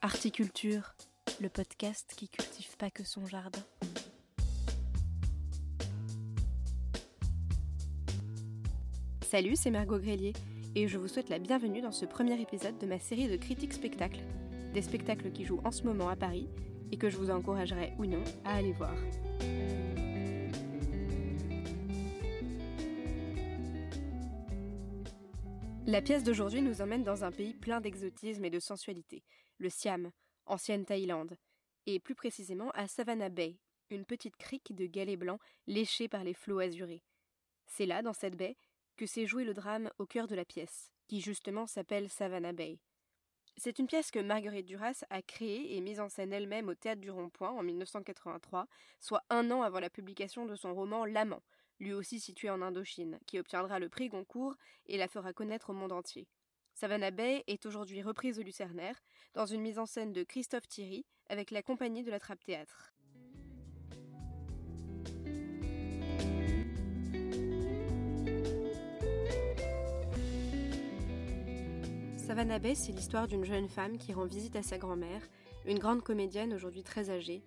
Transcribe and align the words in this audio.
Articulture, 0.00 0.94
le 1.40 1.48
podcast 1.48 2.14
qui 2.16 2.28
cultive 2.28 2.76
pas 2.76 2.88
que 2.88 3.02
son 3.02 3.26
jardin. 3.26 3.58
Salut, 9.22 9.56
c'est 9.56 9.70
Margot 9.70 9.98
Grélier 9.98 10.34
et 10.76 10.86
je 10.86 10.98
vous 10.98 11.08
souhaite 11.08 11.28
la 11.30 11.40
bienvenue 11.40 11.80
dans 11.80 11.90
ce 11.90 12.04
premier 12.04 12.40
épisode 12.40 12.78
de 12.78 12.86
ma 12.86 13.00
série 13.00 13.26
de 13.26 13.36
critiques 13.36 13.72
spectacles. 13.72 14.20
Des 14.72 14.82
spectacles 14.82 15.32
qui 15.32 15.44
jouent 15.44 15.62
en 15.64 15.72
ce 15.72 15.82
moment 15.82 16.08
à 16.08 16.14
Paris 16.14 16.48
et 16.92 16.96
que 16.96 17.10
je 17.10 17.16
vous 17.16 17.30
encouragerai 17.30 17.94
ou 17.98 18.06
non 18.06 18.22
à 18.44 18.54
aller 18.54 18.72
voir. 18.72 18.94
La 25.88 26.02
pièce 26.02 26.22
d'aujourd'hui 26.22 26.60
nous 26.60 26.82
emmène 26.82 27.02
dans 27.02 27.24
un 27.24 27.32
pays 27.32 27.54
plein 27.54 27.80
d'exotisme 27.80 28.44
et 28.44 28.50
de 28.50 28.60
sensualité, 28.60 29.24
le 29.56 29.70
Siam, 29.70 30.10
ancienne 30.44 30.84
Thaïlande, 30.84 31.38
et 31.86 31.98
plus 31.98 32.14
précisément 32.14 32.70
à 32.72 32.86
Savannah 32.86 33.30
Bay, 33.30 33.56
une 33.88 34.04
petite 34.04 34.36
crique 34.36 34.74
de 34.74 34.84
galets 34.84 35.18
blancs 35.18 35.40
léchés 35.66 36.06
par 36.06 36.24
les 36.24 36.34
flots 36.34 36.58
azurés. 36.58 37.02
C'est 37.64 37.86
là, 37.86 38.02
dans 38.02 38.12
cette 38.12 38.36
baie, 38.36 38.58
que 38.98 39.06
s'est 39.06 39.24
joué 39.24 39.44
le 39.44 39.54
drame 39.54 39.90
au 39.96 40.04
cœur 40.04 40.26
de 40.26 40.34
la 40.34 40.44
pièce, 40.44 40.92
qui 41.06 41.22
justement 41.22 41.66
s'appelle 41.66 42.10
Savannah 42.10 42.52
Bay. 42.52 42.80
C'est 43.56 43.78
une 43.78 43.86
pièce 43.86 44.10
que 44.10 44.18
Marguerite 44.18 44.66
Duras 44.66 45.04
a 45.08 45.22
créée 45.22 45.74
et 45.74 45.80
mise 45.80 46.00
en 46.00 46.10
scène 46.10 46.34
elle-même 46.34 46.68
au 46.68 46.74
Théâtre 46.74 47.00
du 47.00 47.10
Rond-Point 47.10 47.52
en 47.52 47.62
1983, 47.62 48.66
soit 49.00 49.24
un 49.30 49.50
an 49.50 49.62
avant 49.62 49.80
la 49.80 49.88
publication 49.88 50.44
de 50.44 50.54
son 50.54 50.74
roman 50.74 51.06
L'Amant, 51.06 51.42
lui 51.80 51.92
aussi 51.92 52.20
situé 52.20 52.50
en 52.50 52.62
Indochine, 52.62 53.18
qui 53.26 53.38
obtiendra 53.38 53.78
le 53.78 53.88
prix 53.88 54.08
Goncourt 54.08 54.56
et 54.86 54.96
la 54.96 55.08
fera 55.08 55.32
connaître 55.32 55.70
au 55.70 55.74
monde 55.74 55.92
entier. 55.92 56.26
Savannah 56.74 57.10
Bay 57.10 57.42
est 57.46 57.66
aujourd'hui 57.66 58.02
reprise 58.02 58.38
au 58.38 58.42
Lucernaire, 58.42 59.02
dans 59.34 59.46
une 59.46 59.60
mise 59.60 59.78
en 59.78 59.86
scène 59.86 60.12
de 60.12 60.22
Christophe 60.22 60.68
Thierry, 60.68 61.04
avec 61.28 61.50
la 61.50 61.62
compagnie 61.62 62.04
de 62.04 62.10
la 62.10 62.20
Trappe 62.20 62.44
Théâtre. 62.44 62.92
Savannah 72.16 72.58
Bay, 72.58 72.74
c'est 72.74 72.92
l'histoire 72.92 73.26
d'une 73.26 73.44
jeune 73.44 73.68
femme 73.68 73.98
qui 73.98 74.12
rend 74.12 74.26
visite 74.26 74.54
à 74.54 74.62
sa 74.62 74.78
grand-mère, 74.78 75.22
une 75.64 75.78
grande 75.78 76.02
comédienne 76.02 76.54
aujourd'hui 76.54 76.82
très 76.82 77.10
âgée, 77.10 77.42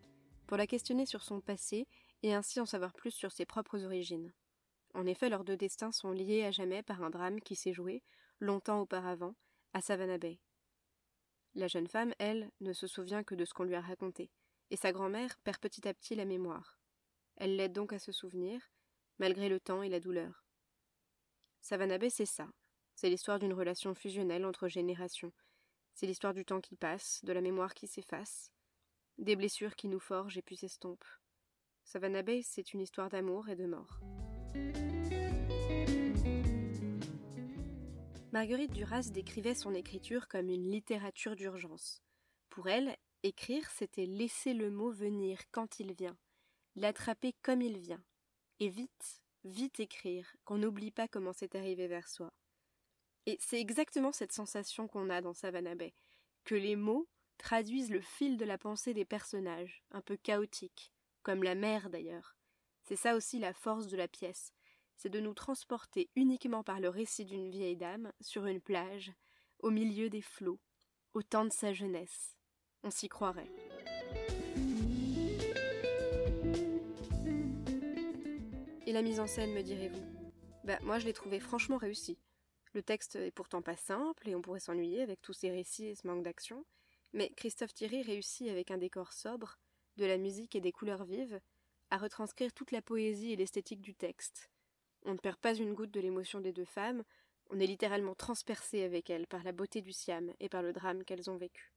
pour 0.48 0.58
la 0.58 0.68
questionner 0.68 1.06
sur 1.06 1.24
son 1.24 1.40
passé 1.40 1.88
et 2.24 2.34
ainsi 2.34 2.60
en 2.60 2.66
savoir 2.66 2.94
plus 2.94 3.12
sur 3.12 3.32
ses 3.32 3.46
propres 3.46 3.84
origines. 3.84 4.34
En 4.94 5.06
effet, 5.06 5.30
leurs 5.30 5.44
deux 5.44 5.58
destins 5.58 5.92
sont 5.92 6.12
liés 6.12 6.44
à 6.44 6.52
jamais 6.52 6.84
par 6.84 7.02
un 7.02 7.10
drame 7.10 7.40
qui 7.40 7.56
s'est 7.56 7.74
joué, 7.74 8.04
longtemps 8.40 8.82
auparavant, 8.82 9.36
à 9.74 9.82
Savannah 9.82 10.18
Bay. 10.18 10.40
La 11.56 11.68
jeune 11.68 11.88
femme, 11.88 12.14
elle, 12.20 12.52
ne 12.60 12.74
se 12.74 12.88
souvient 12.88 13.24
que 13.24 13.36
de 13.36 13.46
ce 13.46 13.54
qu'on 13.54 13.64
lui 13.64 13.76
a 13.76 13.82
raconté, 13.82 14.32
et 14.70 14.76
sa 14.76 14.92
grand-mère 14.92 15.38
perd 15.40 15.60
petit 15.60 15.88
à 15.88 15.94
petit 15.94 16.16
la 16.16 16.26
mémoire. 16.26 16.80
Elle 17.38 17.56
l'aide 17.56 17.74
donc 17.74 17.94
à 17.94 18.00
se 18.00 18.12
souvenir, 18.12 18.62
malgré 19.20 19.50
le 19.50 19.60
temps 19.60 19.84
et 19.84 19.90
la 19.90 20.00
douleur. 20.00 20.46
Savannah 21.62 21.98
Bay, 21.98 22.10
c'est 22.10 22.26
ça, 22.26 22.48
c'est 22.96 23.10
l'histoire 23.10 23.40
d'une 23.40 23.54
relation 23.54 23.94
fusionnelle 23.94 24.46
entre 24.46 24.68
générations. 24.68 25.34
C'est 25.94 26.08
l'histoire 26.08 26.34
du 26.34 26.46
temps 26.46 26.62
qui 26.62 26.76
passe, 26.76 27.24
de 27.24 27.34
la 27.34 27.42
mémoire 27.42 27.74
qui 27.74 27.88
s'efface, 27.88 28.52
des 29.18 29.36
blessures 29.36 29.76
qui 29.76 29.88
nous 29.88 30.00
forgent 30.00 30.38
et 30.38 30.42
puis 30.42 30.56
s'estompent. 30.56 31.06
Savannah 31.92 32.22
Bay, 32.22 32.42
c'est 32.42 32.74
une 32.74 32.80
histoire 32.80 33.10
d'amour 33.10 33.50
et 33.50 33.56
de 33.58 33.66
mort. 33.66 34.00
Marguerite 38.32 38.72
Duras 38.72 39.10
décrivait 39.12 39.56
son 39.56 39.74
écriture 39.74 40.30
comme 40.30 40.48
une 40.48 40.72
littérature 40.72 41.36
d'urgence. 41.36 42.02
Pour 42.50 42.70
elle, 42.70 42.96
écrire, 43.24 43.70
c'était 43.72 44.06
laisser 44.06 44.54
le 44.54 44.72
mot 44.72 44.90
venir 44.90 45.38
quand 45.52 45.82
il 45.82 45.92
vient, 45.92 46.18
l'attraper 46.78 47.34
comme 47.42 47.62
il 47.62 47.78
vient, 47.78 48.02
et 48.62 48.70
vite, 48.70 49.22
vite 49.44 49.82
écrire, 49.82 50.34
qu'on 50.46 50.60
n'oublie 50.60 50.92
pas 50.92 51.10
comment 51.10 51.34
c'est 51.34 51.56
arrivé 51.56 51.88
vers 51.90 52.08
soi. 52.08 52.32
Et 53.26 53.36
c'est 53.42 53.60
exactement 53.60 54.14
cette 54.14 54.32
sensation 54.32 54.88
qu'on 54.88 55.10
a 55.10 55.20
dans 55.20 55.34
Savannah 55.34 55.76
Bay, 55.76 55.94
que 56.46 56.56
les 56.56 56.78
mots 56.78 57.10
traduisent 57.38 57.92
le 57.92 58.00
fil 58.00 58.38
de 58.38 58.46
la 58.46 58.58
pensée 58.58 58.94
des 58.94 59.04
personnages, 59.04 59.84
un 59.92 60.00
peu 60.00 60.16
chaotiques, 60.16 60.94
comme 61.24 61.44
la 61.44 61.56
mer 61.56 61.90
d'ailleurs. 61.90 62.36
C'est 62.84 62.96
ça 62.96 63.16
aussi 63.16 63.40
la 63.40 63.54
force 63.54 63.88
de 63.88 63.98
la 63.98 64.08
pièce, 64.08 64.54
c'est 64.98 65.10
de 65.10 65.20
nous 65.20 65.34
transporter 65.34 66.10
uniquement 66.16 66.64
par 66.64 66.80
le 66.80 66.90
récit 66.90 67.26
d'une 67.26 67.50
vieille 67.50 67.78
dame 67.78 68.12
sur 68.22 68.46
une 68.46 68.62
plage, 68.62 69.12
au 69.60 69.72
milieu 69.72 70.10
des 70.10 70.22
flots, 70.22 70.60
au 71.14 71.22
temps 71.24 71.46
de 71.46 71.52
sa 71.52 71.74
jeunesse. 71.74 72.38
On 72.84 72.90
s'y 72.90 73.10
croirait. 73.10 73.52
Et 78.86 78.94
la 78.94 79.02
mise 79.02 79.20
en 79.20 79.28
scène, 79.28 79.54
me 79.54 79.62
direz-vous? 79.62 80.06
Bah, 80.64 80.78
moi 80.84 81.00
je 81.00 81.06
l'ai 81.06 81.14
trouvée 81.14 81.40
franchement 81.40 81.78
réussie. 81.78 82.20
Le 82.74 82.84
texte 82.84 83.16
est 83.16 83.32
pourtant 83.32 83.62
pas 83.62 83.76
simple 83.76 84.30
et 84.30 84.36
on 84.36 84.42
pourrait 84.42 84.60
s'ennuyer 84.60 85.02
avec 85.02 85.22
tous 85.22 85.34
ces 85.34 85.50
récits 85.50 85.88
et 85.88 85.96
ce 85.96 86.08
manque 86.08 86.24
d'action, 86.24 86.66
mais 87.14 87.30
Christophe 87.36 87.74
Thierry 87.74 88.02
réussit 88.02 88.50
avec 88.50 88.72
un 88.72 88.78
décor 88.78 89.14
sobre, 89.14 89.60
de 89.98 90.06
la 90.06 90.18
musique 90.18 90.56
et 90.56 90.62
des 90.62 90.72
couleurs 90.72 91.04
vives, 91.04 91.40
à 91.90 91.98
retranscrire 91.98 92.54
toute 92.54 92.72
la 92.72 92.82
poésie 92.82 93.34
et 93.34 93.36
l'esthétique 93.36 93.82
du 93.82 93.94
texte. 93.94 94.50
On 95.04 95.14
ne 95.14 95.18
perd 95.18 95.38
pas 95.38 95.56
une 95.56 95.74
goutte 95.74 95.92
de 95.92 96.00
l'émotion 96.00 96.40
des 96.40 96.54
deux 96.54 96.66
femmes, 96.66 97.04
on 97.50 97.60
est 97.60 97.68
littéralement 97.68 98.16
transpercé 98.16 98.84
avec 98.84 99.10
elles 99.10 99.28
par 99.28 99.44
la 99.44 99.52
beauté 99.52 99.82
du 99.82 99.92
Siam 99.92 100.32
et 100.40 100.48
par 100.48 100.62
le 100.62 100.72
drame 100.72 101.04
qu'elles 101.04 101.30
ont 101.30 101.38
vécu. 101.38 101.74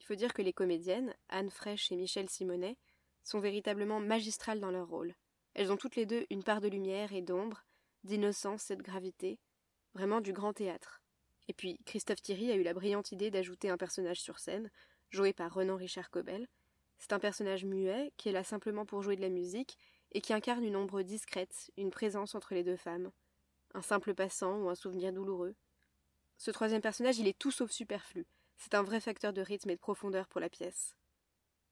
Il 0.00 0.06
faut 0.06 0.14
dire 0.14 0.32
que 0.32 0.42
les 0.42 0.52
comédiennes, 0.52 1.14
Anne 1.28 1.50
Fraîche 1.50 1.90
et 1.90 1.96
Michel 1.96 2.28
Simonet, 2.28 2.76
sont 3.24 3.40
véritablement 3.40 4.00
magistrales 4.00 4.60
dans 4.60 4.70
leur 4.70 4.88
rôle. 4.88 5.14
Elles 5.54 5.72
ont 5.72 5.76
toutes 5.76 5.96
les 5.96 6.06
deux 6.06 6.26
une 6.30 6.44
part 6.44 6.60
de 6.60 6.68
lumière 6.68 7.12
et 7.12 7.22
d'ombre, 7.22 7.64
d'innocence 8.04 8.70
et 8.70 8.76
de 8.76 8.82
gravité, 8.82 9.38
Vraiment 9.94 10.20
du 10.20 10.32
grand 10.32 10.52
théâtre. 10.52 11.02
Et 11.48 11.52
puis, 11.52 11.78
Christophe 11.84 12.22
Thierry 12.22 12.52
a 12.52 12.54
eu 12.54 12.62
la 12.62 12.74
brillante 12.74 13.10
idée 13.10 13.30
d'ajouter 13.30 13.70
un 13.70 13.76
personnage 13.76 14.20
sur 14.20 14.38
scène, 14.38 14.70
joué 15.10 15.32
par 15.32 15.52
Renan 15.52 15.76
Richard 15.76 16.10
Cobel. 16.10 16.46
C'est 17.00 17.12
un 17.12 17.18
personnage 17.18 17.64
muet, 17.64 18.12
qui 18.16 18.28
est 18.28 18.32
là 18.32 18.44
simplement 18.44 18.86
pour 18.86 19.02
jouer 19.02 19.16
de 19.16 19.20
la 19.20 19.28
musique, 19.28 19.76
et 20.12 20.20
qui 20.20 20.32
incarne 20.32 20.64
une 20.64 20.76
ombre 20.76 21.02
discrète, 21.02 21.72
une 21.76 21.90
présence 21.90 22.36
entre 22.36 22.54
les 22.54 22.62
deux 22.62 22.76
femmes. 22.76 23.10
Un 23.74 23.82
simple 23.82 24.14
passant 24.14 24.56
ou 24.60 24.68
un 24.68 24.76
souvenir 24.76 25.12
douloureux. 25.12 25.56
Ce 26.38 26.52
troisième 26.52 26.80
personnage, 26.80 27.18
il 27.18 27.26
est 27.26 27.38
tout 27.38 27.50
sauf 27.50 27.72
superflu. 27.72 28.24
C'est 28.56 28.74
un 28.74 28.84
vrai 28.84 29.00
facteur 29.00 29.32
de 29.32 29.42
rythme 29.42 29.70
et 29.70 29.74
de 29.76 29.80
profondeur 29.80 30.28
pour 30.28 30.40
la 30.40 30.48
pièce. 30.48 30.94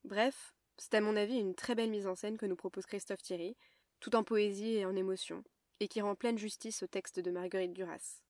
Bref, 0.03 0.53
c'est 0.77 0.95
à 0.95 1.01
mon 1.01 1.15
avis 1.15 1.39
une 1.39 1.55
très 1.55 1.77
belle 1.77 1.91
mise 1.91 2.09
en 2.09 2.17
scène 2.17 2.39
que 2.39 2.47
nous 2.47 2.57
propose 2.57 2.87
Christophe 2.87 3.23
Thierry, 3.23 3.57
tout 4.01 4.17
en 4.17 4.25
poésie 4.25 4.75
et 4.75 4.85
en 4.85 4.97
émotion 4.97 5.45
et 5.81 5.89
qui 5.89 6.01
rend 6.01 6.15
pleine 6.15 6.39
justice 6.39 6.83
au 6.83 6.87
texte 6.87 7.21
de 7.21 7.31
Marguerite 7.31 7.73
Duras. 7.73 8.23